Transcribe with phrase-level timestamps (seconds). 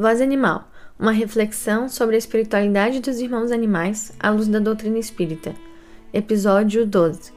[0.00, 0.66] Voz Animal
[0.98, 5.54] uma reflexão sobre a espiritualidade dos irmãos animais à luz da doutrina espírita.
[6.10, 7.30] Episódio 12.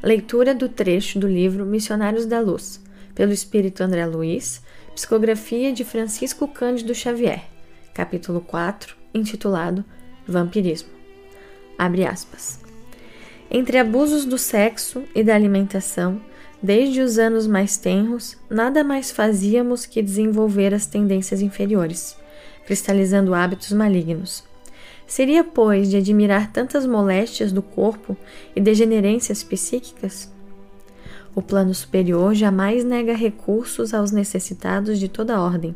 [0.00, 2.80] Leitura do trecho do livro Missionários da Luz,
[3.16, 4.62] pelo espírito André Luiz,
[4.94, 7.42] psicografia de Francisco Cândido Xavier,
[7.92, 9.84] capítulo 4, intitulado
[10.24, 10.90] Vampirismo.
[11.76, 12.60] Abre aspas.
[13.50, 16.20] Entre abusos do sexo e da alimentação,
[16.64, 22.16] desde os anos mais tenros, nada mais fazíamos que desenvolver as tendências inferiores
[22.64, 24.44] cristalizando hábitos malignos.
[25.06, 28.16] Seria, pois, de admirar tantas moléstias do corpo
[28.56, 30.32] e degenerências psíquicas?
[31.34, 35.74] O plano superior jamais nega recursos aos necessitados de toda ordem,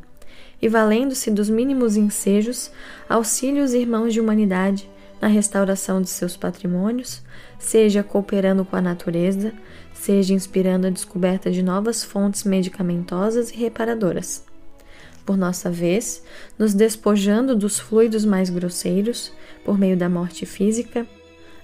[0.63, 2.71] e valendo-se dos mínimos ensejos,
[3.09, 4.89] auxilia os irmãos de humanidade
[5.21, 7.23] na restauração de seus patrimônios,
[7.59, 9.53] seja cooperando com a natureza,
[9.99, 14.45] seja inspirando a descoberta de novas fontes medicamentosas e reparadoras.
[15.27, 16.23] Por nossa vez,
[16.59, 19.33] nos despojando dos fluidos mais grosseiros,
[19.65, 21.07] por meio da morte física,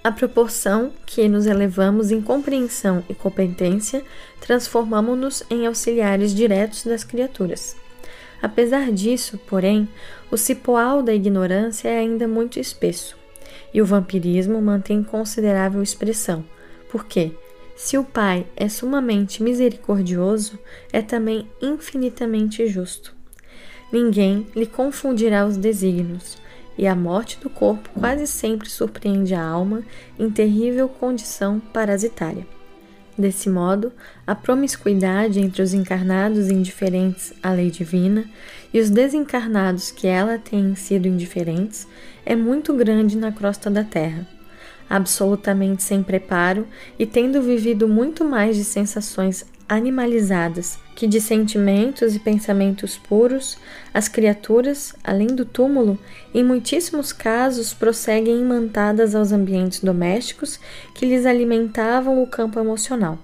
[0.02, 4.02] à proporção que nos elevamos em compreensão e competência,
[4.40, 7.77] transformamos-nos em auxiliares diretos das criaturas.
[8.42, 9.88] Apesar disso, porém,
[10.30, 13.16] o cipoal da ignorância é ainda muito espesso,
[13.72, 16.44] e o vampirismo mantém considerável expressão,
[16.90, 17.32] porque,
[17.77, 20.58] se o Pai é sumamente misericordioso,
[20.92, 23.14] é também infinitamente justo
[23.94, 26.36] ninguém lhe confundirá os desígnios,
[26.77, 29.84] e a morte do corpo quase sempre surpreende a alma
[30.19, 32.45] em terrível condição parasitária.
[33.17, 33.92] Desse modo,
[34.27, 38.28] a promiscuidade entre os encarnados indiferentes à lei divina
[38.72, 41.86] e os desencarnados que ela tem sido indiferentes
[42.27, 44.33] é muito grande na crosta da terra.
[44.88, 46.66] Absolutamente sem preparo
[46.98, 53.58] e tendo vivido muito mais de sensações animalizadas que de sentimentos e pensamentos puros,
[53.92, 55.98] as criaturas, além do túmulo,
[56.33, 60.61] em muitíssimos casos prosseguem imantadas aos ambientes domésticos
[60.95, 63.18] que lhes alimentavam o campo emocional.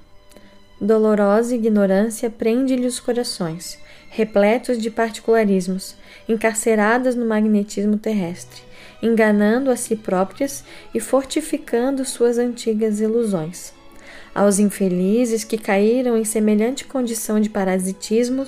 [0.80, 3.78] Dolorosa ignorância prende-lhe os corações,
[4.08, 5.94] repletos de particularismos,
[6.28, 8.62] encarceradas no magnetismo terrestre,
[9.02, 13.72] enganando a si próprias e fortificando suas antigas ilusões.
[14.34, 18.46] Aos infelizes que caíram em semelhante condição de parasitismo,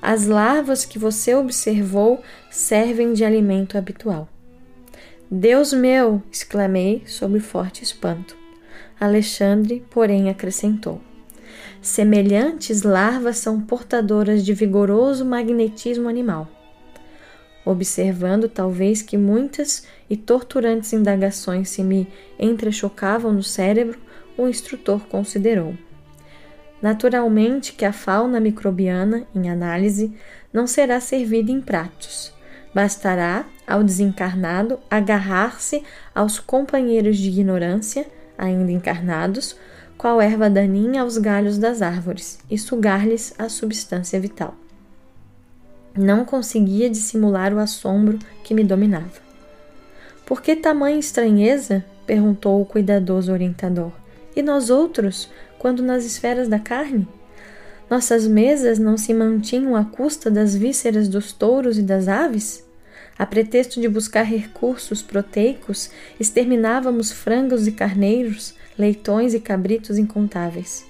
[0.00, 4.28] as larvas que você observou servem de alimento habitual.
[5.30, 6.22] Deus meu!
[6.30, 8.36] exclamei sob forte espanto.
[9.00, 11.00] Alexandre, porém, acrescentou:
[11.80, 16.48] Semelhantes larvas são portadoras de vigoroso magnetismo animal.
[17.64, 22.06] Observando, talvez, que muitas e torturantes indagações se me
[22.38, 23.98] entrechocavam no cérebro,
[24.36, 25.74] o instrutor considerou.
[26.82, 30.12] Naturalmente que a fauna microbiana, em análise,
[30.52, 32.32] não será servida em pratos.
[32.74, 35.82] Bastará ao desencarnado agarrar-se
[36.14, 39.56] aos companheiros de ignorância, ainda encarnados,
[39.96, 44.54] qual erva daninha aos galhos das árvores, e sugar-lhes a substância vital.
[45.96, 49.22] Não conseguia dissimular o assombro que me dominava.
[50.26, 51.84] Por que tamanha estranheza?
[52.04, 53.92] perguntou o cuidadoso orientador.
[54.34, 57.06] E nós outros, quando nas esferas da carne?
[57.88, 62.64] Nossas mesas não se mantinham à custa das vísceras dos touros e das aves?
[63.16, 70.84] A pretexto de buscar recursos proteicos, exterminávamos frangos e carneiros, leitões e cabritos incontáveis.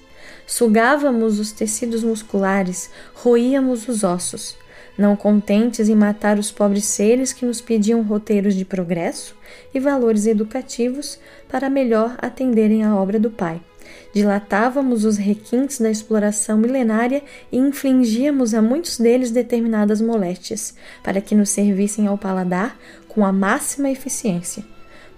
[0.47, 4.57] Sugávamos os tecidos musculares, roíamos os ossos.
[4.97, 9.35] Não contentes em matar os pobres seres que nos pediam roteiros de progresso
[9.73, 11.19] e valores educativos
[11.49, 13.61] para melhor atenderem à obra do Pai.
[14.13, 20.73] Dilatávamos os requintes da exploração milenária e infligíamos a muitos deles determinadas moléstias,
[21.03, 22.77] para que nos servissem ao paladar
[23.09, 24.63] com a máxima eficiência.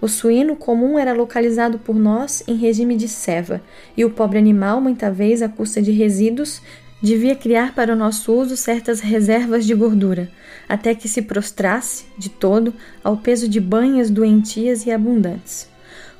[0.00, 3.60] O suíno comum era localizado por nós em regime de ceva,
[3.96, 6.60] e o pobre animal, muita vez à custa de resíduos,
[7.02, 10.30] devia criar para o nosso uso certas reservas de gordura,
[10.68, 15.68] até que se prostrasse, de todo, ao peso de banhas doentias e abundantes.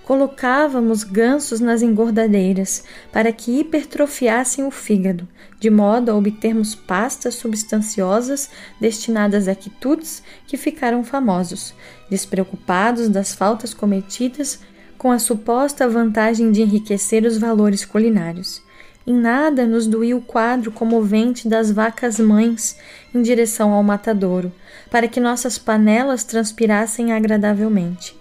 [0.05, 2.83] Colocávamos gansos nas engordadeiras
[3.13, 5.29] para que hipertrofiassem o fígado,
[5.61, 8.49] de modo a obtermos pastas substanciosas
[8.81, 11.75] destinadas a quitutes que ficaram famosos,
[12.09, 14.61] despreocupados das faltas cometidas
[14.97, 18.63] com a suposta vantagem de enriquecer os valores culinários.
[19.09, 22.77] Em nada nos doía o quadro comovente das vacas mães
[23.15, 24.53] em direção ao matadouro,
[24.91, 28.15] para que nossas panelas transpirassem agradavelmente.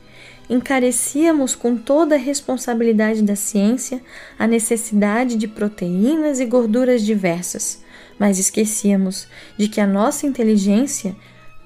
[0.50, 4.02] Encarecíamos com toda a responsabilidade da ciência
[4.40, 7.84] a necessidade de proteínas e gorduras diversas,
[8.18, 11.18] mas esquecíamos de que a nossa inteligência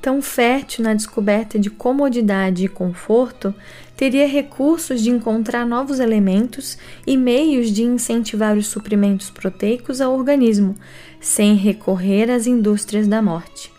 [0.02, 3.54] tão fértil na descoberta de comodidade e conforto,
[3.96, 10.76] teria recursos de encontrar novos elementos e meios de incentivar os suprimentos proteicos ao organismo,
[11.20, 13.72] sem recorrer às indústrias da morte.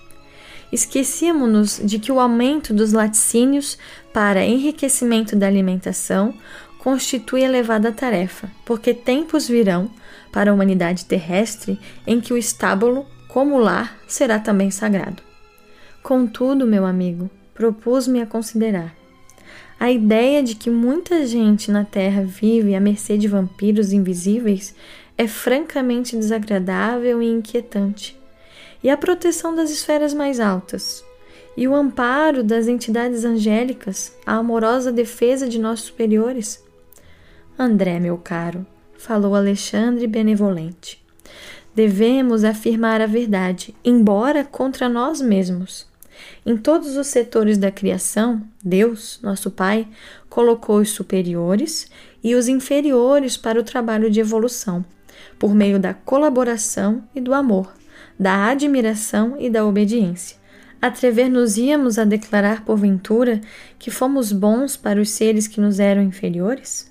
[0.72, 3.76] Esquecíamos-nos de que o aumento dos laticínios
[4.12, 6.32] para enriquecimento da alimentação
[6.78, 9.90] constitui elevada tarefa, porque tempos virão
[10.30, 15.31] para a humanidade terrestre em que o estábulo, como lar, será também sagrado.
[16.02, 18.92] Contudo, meu amigo, propus-me a considerar.
[19.78, 24.74] A ideia de que muita gente na Terra vive à mercê de vampiros invisíveis
[25.16, 28.18] é francamente desagradável e inquietante.
[28.82, 31.04] E a proteção das esferas mais altas,
[31.56, 36.64] e o amparo das entidades angélicas, a amorosa defesa de nossos superiores?
[37.56, 38.66] André, meu caro,
[38.98, 41.00] falou Alexandre benevolente,
[41.72, 45.91] devemos afirmar a verdade, embora contra nós mesmos.
[46.44, 49.88] Em todos os setores da criação, Deus, nosso Pai,
[50.28, 51.90] colocou os superiores
[52.22, 54.84] e os inferiores para o trabalho de evolução,
[55.38, 57.72] por meio da colaboração e do amor,
[58.18, 60.36] da admiração e da obediência.
[60.80, 63.40] Atrever-nos-íamos a declarar porventura
[63.78, 66.90] que fomos bons para os seres que nos eram inferiores?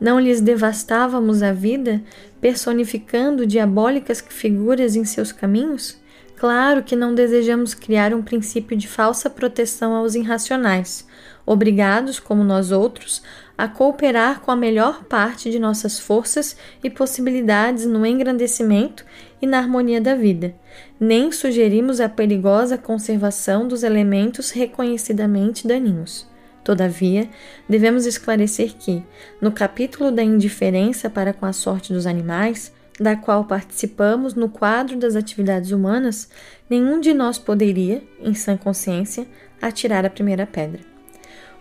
[0.00, 2.00] Não lhes devastávamos a vida,
[2.40, 5.98] personificando diabólicas figuras em seus caminhos?
[6.38, 11.04] Claro que não desejamos criar um princípio de falsa proteção aos irracionais,
[11.44, 13.20] obrigados, como nós outros,
[13.56, 19.04] a cooperar com a melhor parte de nossas forças e possibilidades no engrandecimento
[19.42, 20.54] e na harmonia da vida.
[21.00, 26.24] Nem sugerimos a perigosa conservação dos elementos reconhecidamente daninhos.
[26.62, 27.28] Todavia,
[27.68, 29.02] devemos esclarecer que,
[29.40, 34.96] no capítulo da indiferença para com a sorte dos animais, da qual participamos no quadro
[34.96, 36.28] das atividades humanas,
[36.68, 39.26] nenhum de nós poderia, em sã consciência,
[39.60, 40.80] atirar a primeira pedra.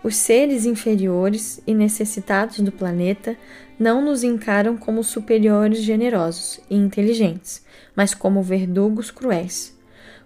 [0.03, 3.35] Os seres inferiores e necessitados do planeta
[3.79, 7.63] não nos encaram como superiores generosos e inteligentes,
[7.95, 9.75] mas como verdugos cruéis.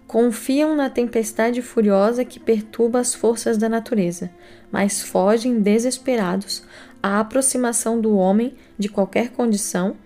[0.06, 4.30] Confiam na tempestade furiosa que perturba as forças da natureza,
[4.70, 6.62] mas fogem desesperados
[7.02, 9.96] à aproximação do homem de qualquer condição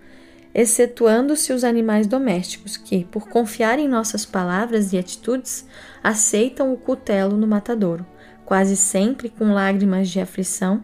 [0.57, 5.67] excetuando-se os animais domésticos, que, por confiar em nossas palavras e atitudes,
[6.03, 8.03] aceitam o cutelo no matadouro,
[8.43, 10.81] quase sempre com lágrimas de aflição,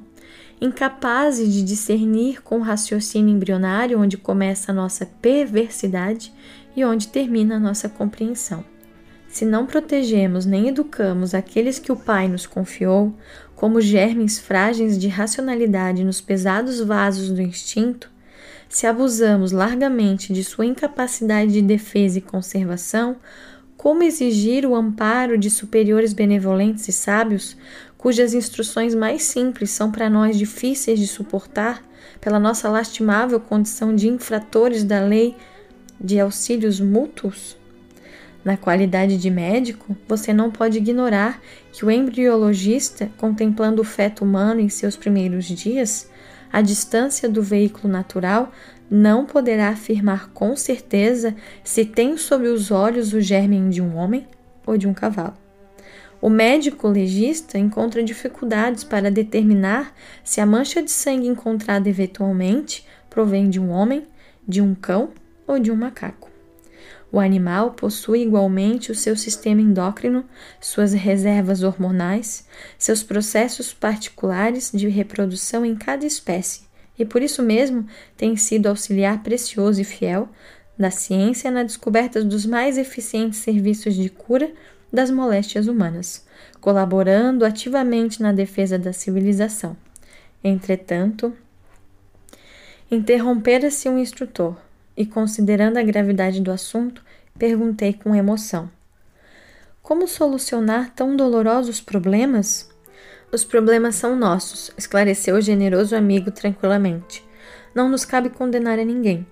[0.62, 6.32] incapazes de discernir com o raciocínio embrionário onde começa a nossa perversidade
[6.76, 8.64] e onde termina a nossa compreensão.
[9.28, 13.12] Se não protegemos nem educamos aqueles que o Pai nos confiou,
[13.56, 18.13] como germes frágeis de racionalidade nos pesados vasos do instinto,
[18.74, 23.18] se abusamos largamente de sua incapacidade de defesa e conservação,
[23.78, 27.56] como exigir o amparo de superiores benevolentes e sábios,
[28.00, 31.84] cujas instruções mais simples são para nós difíceis de suportar,
[32.20, 35.36] pela nossa lastimável condição de infratores da lei
[36.02, 37.56] de auxílios mútuos?
[38.44, 41.40] Na qualidade de médico, você não pode ignorar
[41.72, 46.10] que o embriologista, contemplando o feto humano em seus primeiros dias,
[46.54, 48.52] a distância do veículo natural,
[48.90, 54.28] não poderá afirmar com certeza se tem sob os olhos o germe de um homem
[54.64, 55.34] ou de um cavalo.
[56.22, 59.94] O médico legista encontra dificuldades para determinar
[60.24, 64.08] se a mancha de sangue encontrada eventualmente provém de um homem,
[64.48, 65.10] de um cão
[65.48, 66.33] ou de um macaco.
[67.14, 70.26] O animal possui igualmente o seu sistema endócrino,
[70.60, 76.62] suas reservas hormonais, seus processos particulares de reprodução em cada espécie,
[76.98, 77.86] e por isso mesmo
[78.18, 80.28] tem sido auxiliar precioso e fiel
[80.76, 84.52] da ciência na descoberta dos mais eficientes serviços de cura
[84.92, 86.26] das moléstias humanas,
[86.60, 89.78] colaborando ativamente na defesa da civilização.
[90.44, 91.32] Entretanto,
[92.90, 94.58] interrompera-se um instrutor,
[94.96, 97.04] e, considerando a gravidade do assunto,
[97.38, 98.70] perguntei com emoção:
[99.82, 102.70] Como solucionar tão dolorosos problemas?
[103.32, 107.26] Os problemas são nossos, esclareceu o generoso amigo tranquilamente.
[107.74, 109.26] Não nos cabe condenar a ninguém.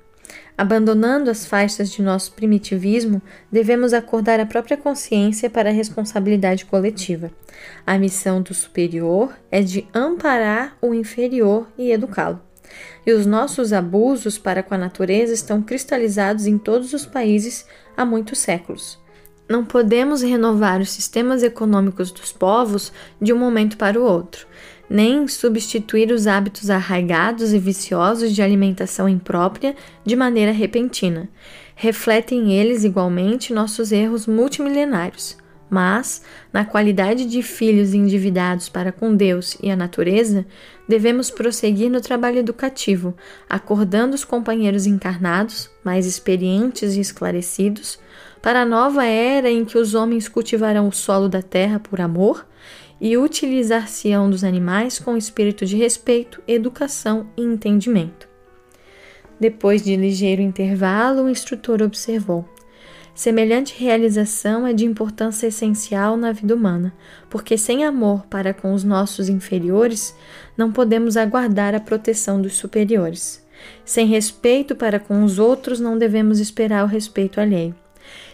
[0.57, 7.31] Abandonando as faixas de nosso primitivismo, devemos acordar a própria consciência para a responsabilidade coletiva.
[7.85, 12.50] A missão do superior é de amparar o inferior e educá-lo
[13.05, 18.05] e os nossos abusos para com a natureza estão cristalizados em todos os países há
[18.05, 18.99] muitos séculos.
[19.49, 24.47] Não podemos renovar os sistemas econômicos dos povos de um momento para o outro,
[24.89, 29.75] nem substituir os hábitos arraigados e viciosos de alimentação imprópria
[30.05, 31.29] de maneira repentina.
[31.75, 35.40] Refletem eles igualmente nossos erros multimilenários.
[35.73, 40.45] Mas, na qualidade de filhos endividados para com Deus e a natureza,
[40.85, 43.15] devemos prosseguir no trabalho educativo,
[43.49, 47.97] acordando os companheiros encarnados, mais experientes e esclarecidos,
[48.41, 52.45] para a nova era em que os homens cultivarão o solo da terra por amor
[52.99, 58.27] e utilizar-se-ão dos animais com espírito de respeito, educação e entendimento.
[59.39, 62.45] Depois de ligeiro intervalo, o instrutor observou:
[63.13, 66.93] Semelhante realização é de importância essencial na vida humana,
[67.29, 70.15] porque sem amor para com os nossos inferiores,
[70.57, 73.45] não podemos aguardar a proteção dos superiores.
[73.85, 77.75] Sem respeito para com os outros, não devemos esperar o respeito alheio.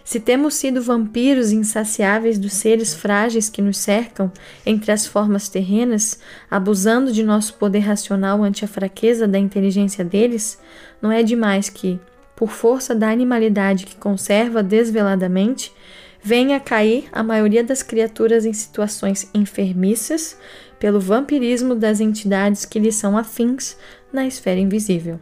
[0.03, 4.31] Se temos sido vampiros insaciáveis dos seres frágeis que nos cercam
[4.65, 6.19] entre as formas terrenas,
[6.49, 10.57] abusando de nosso poder racional ante a fraqueza da inteligência deles,
[11.01, 11.99] não é demais que,
[12.37, 15.73] por força da animalidade que conserva desveladamente,
[16.21, 20.37] venha a cair a maioria das criaturas em situações enfermiças
[20.79, 23.75] pelo vampirismo das entidades que lhes são afins
[24.13, 25.19] na esfera invisível.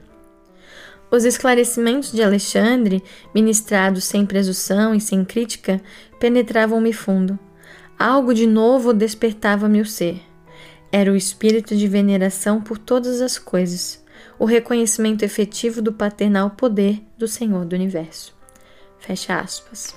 [1.10, 3.02] Os esclarecimentos de Alexandre,
[3.34, 5.80] ministrados sem presunção e sem crítica,
[6.20, 7.40] penetravam-me fundo.
[7.98, 10.20] Algo de novo despertava-me o ser.
[10.92, 14.04] Era o espírito de veneração por todas as coisas
[14.38, 18.36] o reconhecimento efetivo do paternal poder do Senhor do Universo.
[19.00, 19.96] Fecha aspas.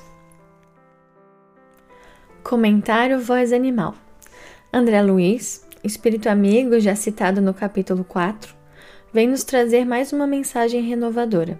[2.42, 3.94] Comentário Voz Animal.
[4.72, 8.54] André Luiz, espírito amigo já citado no capítulo 4,
[9.12, 11.58] vem nos trazer mais uma mensagem renovadora.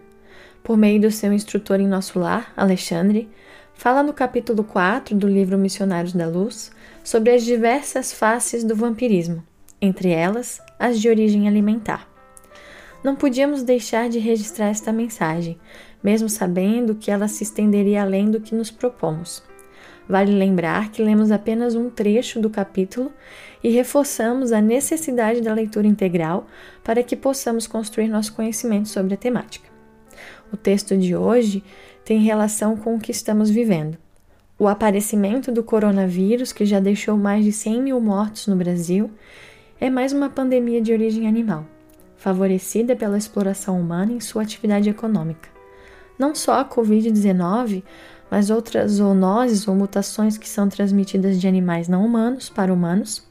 [0.62, 3.28] Por meio do seu instrutor em nosso lar, Alexandre,
[3.74, 6.70] fala no capítulo 4 do livro Missionários da Luz
[7.04, 9.44] sobre as diversas faces do vampirismo,
[9.80, 12.07] entre elas as de origem alimentar.
[13.02, 15.56] Não podíamos deixar de registrar esta mensagem,
[16.02, 19.42] mesmo sabendo que ela se estenderia além do que nos propomos.
[20.08, 23.12] Vale lembrar que lemos apenas um trecho do capítulo
[23.62, 26.46] e reforçamos a necessidade da leitura integral
[26.82, 29.68] para que possamos construir nosso conhecimento sobre a temática.
[30.52, 31.62] O texto de hoje
[32.04, 33.96] tem relação com o que estamos vivendo.
[34.58, 39.08] O aparecimento do coronavírus, que já deixou mais de 100 mil mortos no Brasil,
[39.80, 41.64] é mais uma pandemia de origem animal
[42.18, 45.48] favorecida pela exploração humana em sua atividade econômica.
[46.18, 47.82] Não só a Covid-19,
[48.30, 53.26] mas outras zoonoses ou mutações que são transmitidas de animais não humanos para humanos.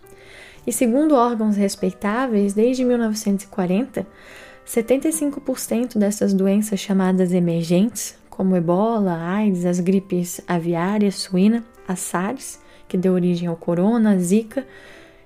[0.66, 4.08] E segundo órgãos respeitáveis, desde 1940,
[4.66, 12.98] 75% dessas doenças chamadas emergentes, como ebola, AIDS, as gripes aviária, suína, a SARS, que
[12.98, 14.66] deu origem ao corona, zika,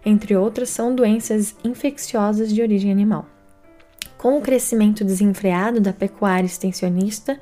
[0.05, 3.25] entre outras, são doenças infecciosas de origem animal.
[4.21, 7.39] Com o crescimento desenfreado da pecuária extensionista,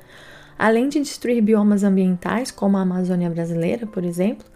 [0.58, 4.46] além de destruir biomas ambientais, como a Amazônia brasileira, por exemplo,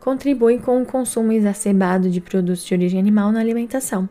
[0.00, 4.08] contribuem com o consumo exacerbado de produtos de origem animal na alimentação,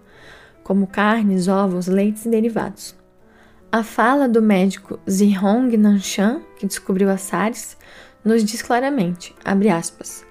[0.64, 2.96] como carnes, ovos, leites e derivados.
[3.72, 7.78] A fala do médico Zihong Nanshan, que descobriu a SARS,
[8.24, 10.24] nos diz claramente, aspas,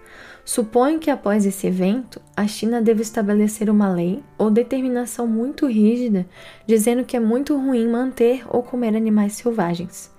[0.45, 6.27] Suponho que após esse evento, a China deva estabelecer uma lei ou determinação muito rígida
[6.67, 10.13] dizendo que é muito ruim manter ou comer animais selvagens.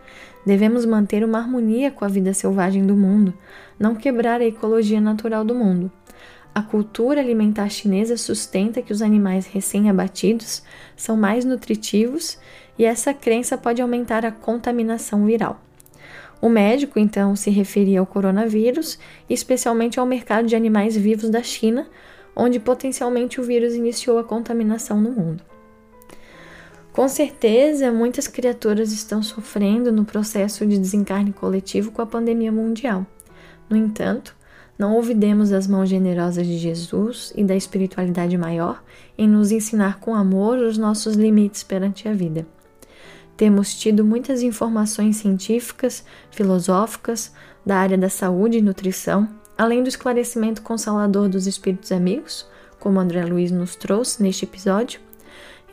[0.43, 3.33] Devemos manter uma harmonia com a vida selvagem do mundo,
[3.79, 5.91] não quebrar a ecologia natural do mundo.
[6.55, 10.63] A cultura alimentar chinesa sustenta que os animais recém-abatidos
[10.95, 12.39] são mais nutritivos
[12.79, 15.61] e essa crença pode aumentar a contaminação viral.
[16.45, 21.87] O médico então se referia ao coronavírus, especialmente ao mercado de animais vivos da China,
[22.35, 25.43] onde potencialmente o vírus iniciou a contaminação no mundo.
[26.93, 33.07] Com certeza, muitas criaturas estão sofrendo no processo de desencarne coletivo com a pandemia mundial.
[33.67, 34.35] No entanto,
[34.77, 38.83] não ouvidemos as mãos generosas de Jesus e da espiritualidade maior
[39.17, 42.45] em nos ensinar com amor os nossos limites perante a vida.
[43.37, 47.33] Temos tido muitas informações científicas, filosóficas,
[47.65, 49.27] da área da saúde e nutrição,
[49.57, 52.47] além do esclarecimento consolador dos espíritos amigos,
[52.79, 55.01] como André Luiz nos trouxe neste episódio.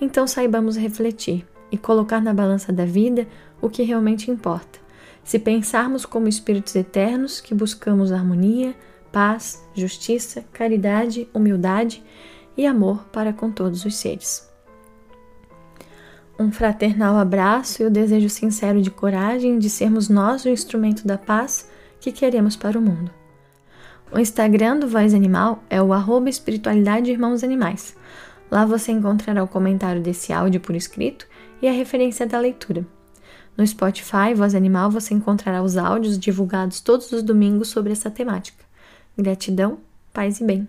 [0.01, 3.29] Então saibamos refletir e colocar na balança da vida
[3.61, 4.81] o que realmente importa.
[5.23, 8.75] Se pensarmos como espíritos eternos que buscamos harmonia,
[9.13, 12.03] paz, justiça, caridade, humildade
[12.57, 14.52] e amor para com todos os seres
[16.39, 21.19] um fraternal abraço e o desejo sincero de coragem de sermos nós o instrumento da
[21.19, 21.69] paz
[22.01, 23.11] que queremos para o mundo.
[24.11, 27.97] O Instagram do Voz Animal é o arroba espiritualidade irmãos animais.
[28.51, 31.27] Lá você encontrará o comentário desse áudio por escrito
[31.63, 32.87] e a referência da leitura.
[33.57, 38.65] No Spotify Voz Animal você encontrará os áudios divulgados todos os domingos sobre essa temática.
[39.17, 39.79] Gratidão,
[40.13, 40.69] paz e bem.